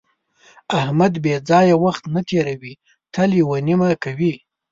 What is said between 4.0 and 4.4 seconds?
کوي.